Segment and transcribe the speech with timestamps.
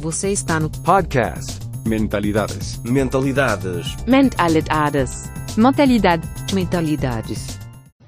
[0.00, 1.60] Você está no Podcast.
[1.86, 2.80] Mentalidades.
[2.82, 3.94] Mentalidades.
[4.06, 5.30] Mentalidades.
[5.58, 6.26] Mentalidade.
[6.54, 7.58] Mentalidades.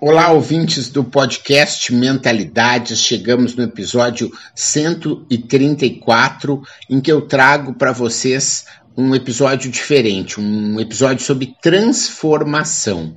[0.00, 3.00] Olá, ouvintes do podcast Mentalidades.
[3.00, 8.64] Chegamos no episódio 134, em que eu trago para vocês
[8.96, 13.14] um episódio diferente, um episódio sobre transformação.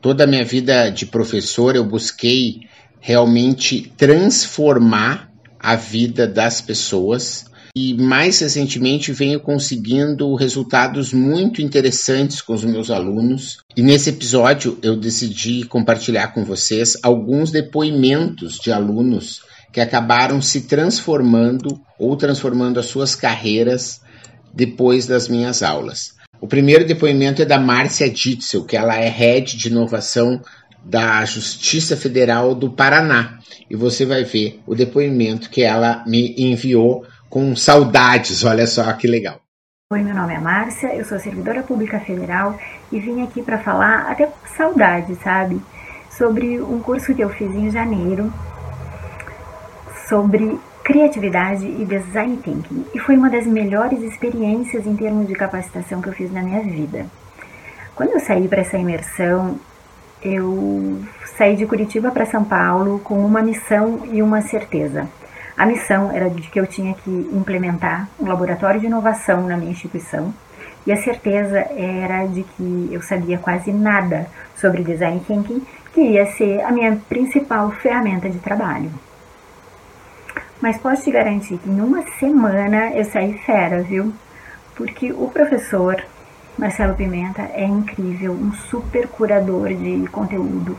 [0.00, 2.62] Toda a minha vida de professor eu busquei
[2.98, 5.30] realmente transformar
[5.60, 7.46] a vida das pessoas
[7.80, 13.58] e mais recentemente venho conseguindo resultados muito interessantes com os meus alunos.
[13.76, 20.62] E nesse episódio eu decidi compartilhar com vocês alguns depoimentos de alunos que acabaram se
[20.62, 24.00] transformando ou transformando as suas carreiras
[24.52, 26.16] depois das minhas aulas.
[26.40, 30.40] O primeiro depoimento é da Márcia Ditzel, que ela é head de inovação
[30.84, 33.38] da Justiça Federal do Paraná.
[33.70, 38.44] E você vai ver o depoimento que ela me enviou com saudades.
[38.44, 39.40] Olha só que legal.
[39.92, 42.58] Oi, meu nome é Márcia, eu sou servidora pública federal
[42.92, 45.62] e vim aqui para falar, até com saudade, sabe?
[46.10, 48.30] Sobre um curso que eu fiz em janeiro
[50.08, 52.86] sobre criatividade e design thinking.
[52.94, 56.62] E foi uma das melhores experiências em termos de capacitação que eu fiz na minha
[56.62, 57.06] vida.
[57.94, 59.58] Quando eu saí para essa imersão,
[60.22, 61.02] eu
[61.36, 65.06] saí de Curitiba para São Paulo com uma missão e uma certeza.
[65.58, 69.72] A missão era de que eu tinha que implementar um laboratório de inovação na minha
[69.72, 70.32] instituição
[70.86, 76.26] e a certeza era de que eu sabia quase nada sobre design thinking, que ia
[76.26, 78.88] ser a minha principal ferramenta de trabalho.
[80.60, 84.12] Mas posso te garantir que em uma semana eu saí fera, viu?
[84.76, 86.00] Porque o professor
[86.56, 90.78] Marcelo Pimenta é incrível, um super curador de conteúdo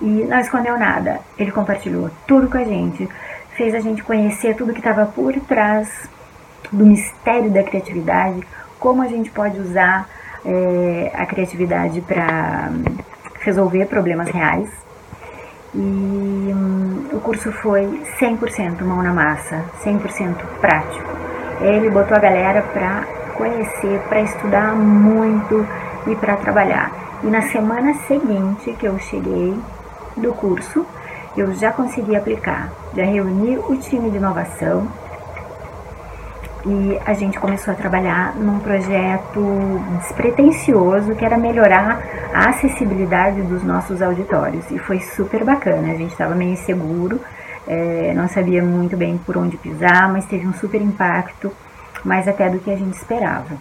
[0.00, 1.20] e não escondeu nada.
[1.36, 3.08] Ele compartilhou tudo com a gente
[3.54, 6.08] fez a gente conhecer tudo que estava por trás
[6.70, 8.40] do mistério da criatividade,
[8.78, 10.08] como a gente pode usar
[10.44, 12.70] é, a criatividade para
[13.40, 14.70] resolver problemas reais.
[15.74, 21.10] E hum, o curso foi 100% mão na massa, 100% prático.
[21.60, 25.66] Ele botou a galera para conhecer, para estudar muito
[26.06, 26.90] e para trabalhar.
[27.22, 29.56] E na semana seguinte que eu cheguei
[30.16, 30.84] do curso,
[31.36, 32.70] eu já consegui aplicar.
[32.94, 34.86] Já reuni o time de inovação
[36.64, 39.40] e a gente começou a trabalhar num projeto
[40.00, 42.00] despretensioso que era melhorar
[42.32, 45.92] a acessibilidade dos nossos auditórios e foi super bacana.
[45.92, 47.20] A gente estava meio inseguro,
[47.66, 51.52] é, não sabia muito bem por onde pisar, mas teve um super impacto,
[52.04, 53.56] mais até do que a gente esperava.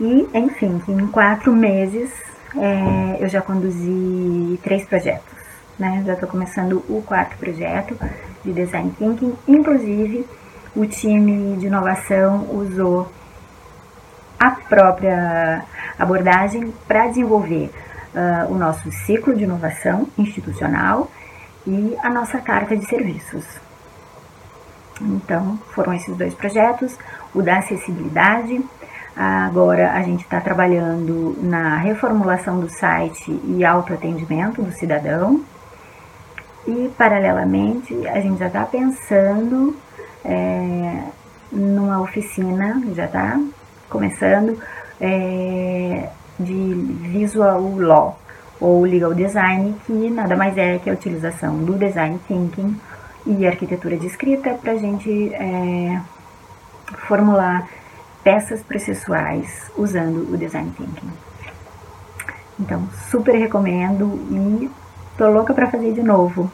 [0.00, 2.12] E, enfim, em quatro meses
[2.56, 5.37] é, eu já conduzi três projetos
[5.78, 6.02] né?
[6.06, 7.96] Já estou começando o quarto projeto
[8.44, 9.34] de Design Thinking.
[9.46, 10.26] Inclusive,
[10.74, 13.10] o time de inovação usou
[14.38, 15.64] a própria
[15.98, 17.70] abordagem para desenvolver
[18.14, 21.10] uh, o nosso ciclo de inovação institucional
[21.66, 23.44] e a nossa carta de serviços.
[25.00, 26.96] Então, foram esses dois projetos,
[27.34, 28.60] o da acessibilidade.
[29.16, 35.42] Agora a gente está trabalhando na reformulação do site e autoatendimento do cidadão,
[36.66, 39.76] e, paralelamente, a gente já está pensando
[40.24, 41.02] é,
[41.50, 43.40] numa oficina, já está
[43.88, 44.58] começando,
[45.00, 46.08] é,
[46.38, 46.74] de
[47.10, 48.18] Visual Law
[48.60, 52.78] ou Legal Design, que nada mais é que a utilização do Design Thinking
[53.26, 56.00] e arquitetura de escrita para a gente é,
[57.06, 57.68] formular
[58.22, 61.10] peças processuais usando o Design Thinking.
[62.60, 64.70] Então, super recomendo e
[65.18, 66.48] Tô louca para fazer de novo.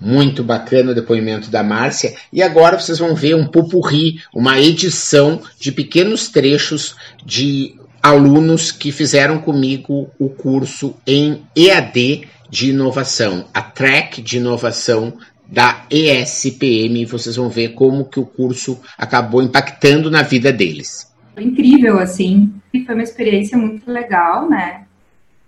[0.00, 2.12] Muito bacana o depoimento da Márcia.
[2.32, 8.90] E agora vocês vão ver um pupurri, uma edição de pequenos trechos de alunos que
[8.90, 15.14] fizeram comigo o curso em EAD de inovação, a track de inovação
[15.46, 17.04] da ESPM.
[17.04, 21.14] Vocês vão ver como que o curso acabou impactando na vida deles.
[21.38, 22.52] Incrível, assim.
[22.84, 24.82] Foi uma experiência muito legal, né?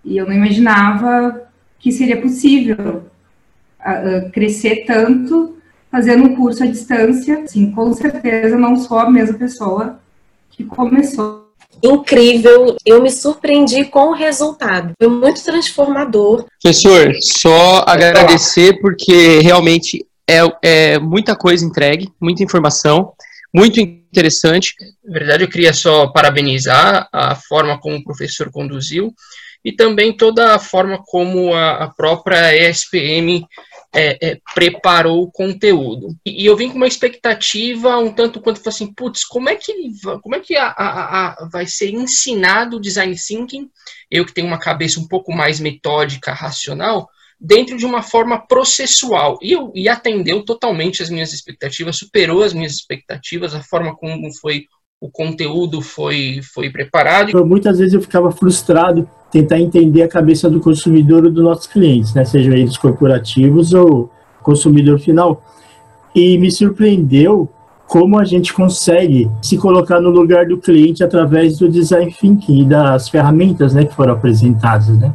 [0.05, 1.45] E eu não imaginava
[1.85, 3.03] que seria possível
[3.79, 5.55] uh, crescer tanto
[5.91, 9.99] fazendo um curso à distância, assim, com certeza não sou a mesma pessoa
[10.49, 11.45] que começou.
[11.83, 16.45] Incrível, eu me surpreendi com o resultado, foi muito transformador.
[16.59, 23.13] Professor, só agradecer porque realmente é, é muita coisa entregue, muita informação,
[23.55, 24.73] muito interessante.
[25.01, 29.13] Na verdade, eu queria só parabenizar a forma como o professor conduziu
[29.63, 33.47] e também toda a forma como a, a própria ESPM
[33.95, 36.09] é, é, preparou o conteúdo.
[36.25, 39.73] E, e, eu vim com uma expectativa um tanto quanto assim, putz, como é que,
[40.21, 43.69] como é que a, a, a, vai ser ensinado o design thinking?
[44.11, 47.09] Eu que tenho uma cabeça um pouco mais metódica, racional,
[47.45, 49.37] dentro de uma forma processual.
[49.39, 54.33] E, eu, e atendeu totalmente as minhas expectativas, superou as minhas expectativas, a forma como
[54.41, 54.65] foi
[54.99, 57.29] o conteúdo foi, foi preparado.
[57.29, 61.67] Então, muitas vezes eu ficava frustrado tentar entender a cabeça do consumidor ou dos nossos
[61.67, 62.25] clientes, né?
[62.25, 64.09] sejam eles corporativos ou
[64.41, 65.43] consumidor final.
[66.15, 67.47] E me surpreendeu
[67.85, 72.65] como a gente consegue se colocar no lugar do cliente através do design thinking e
[72.65, 74.97] das ferramentas né, que foram apresentadas.
[74.97, 75.13] Né?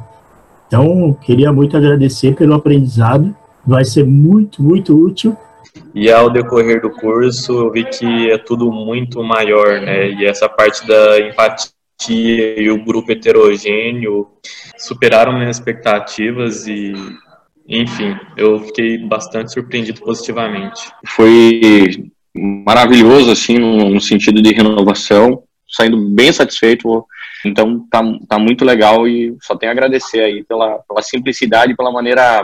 [0.71, 3.35] Então, queria muito agradecer pelo aprendizado,
[3.67, 5.37] vai ser muito, muito útil
[5.95, 10.11] e ao decorrer do curso, eu vi que é tudo muito maior, né?
[10.11, 11.73] E essa parte da empatia
[12.61, 14.29] e o grupo heterogêneo
[14.79, 16.93] superaram minhas expectativas e,
[17.69, 20.81] enfim, eu fiquei bastante surpreendido positivamente.
[21.07, 27.07] Foi maravilhoso, assim, no, no sentido de renovação, saindo bem satisfeito.
[27.45, 31.93] Então, tá, tá muito legal e só tenho a agradecer aí pela, pela simplicidade, pela
[31.93, 32.43] maneira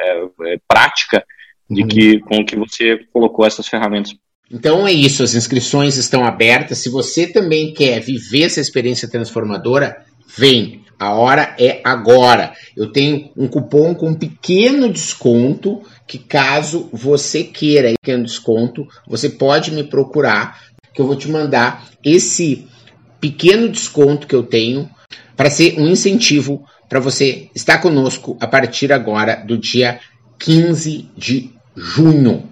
[0.00, 1.24] é, é, prática
[1.70, 4.14] de que com que você colocou essas ferramentas.
[4.50, 6.78] Então é isso, as inscrições estão abertas.
[6.78, 10.04] Se você também quer viver essa experiência transformadora,
[10.36, 10.82] vem.
[10.98, 12.52] A hora é agora.
[12.76, 18.86] Eu tenho um cupom com um pequeno desconto que caso você queira um pequeno desconto,
[19.06, 20.60] você pode me procurar
[20.92, 22.66] que eu vou te mandar esse
[23.20, 24.88] pequeno desconto que eu tenho
[25.36, 30.00] para ser um incentivo para você estar conosco a partir agora do dia
[30.38, 32.48] 15 de junho.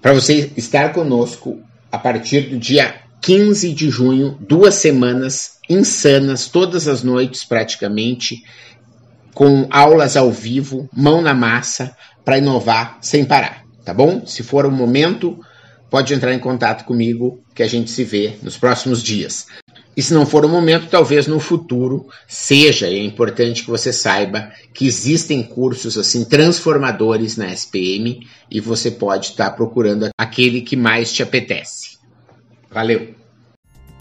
[0.00, 6.88] Para você estar conosco a partir do dia 15 de junho, duas semanas insanas, todas
[6.88, 8.44] as noites praticamente,
[9.34, 14.26] com aulas ao vivo, mão na massa, para inovar sem parar, tá bom?
[14.26, 15.38] Se for o momento,
[15.90, 19.46] pode entrar em contato comigo que a gente se vê nos próximos dias.
[19.96, 22.86] E se não for o momento, talvez no futuro seja.
[22.86, 29.26] É importante que você saiba que existem cursos assim transformadores na SPM e você pode
[29.26, 31.98] estar procurando aquele que mais te apetece.
[32.70, 33.14] Valeu!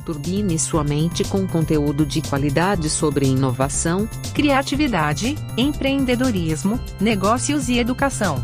[0.06, 8.44] Turbine sua mente com conteúdo de qualidade sobre inovação, criatividade, empreendedorismo, negócios e educação.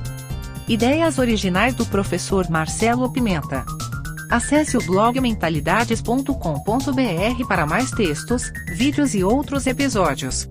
[0.68, 3.64] Ideias originais do professor Marcelo Pimenta.
[4.32, 10.50] Acesse o blog mentalidades.com.br para mais textos, vídeos e outros episódios.